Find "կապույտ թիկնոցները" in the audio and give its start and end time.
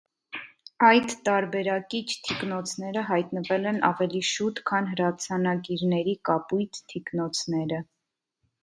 6.31-7.85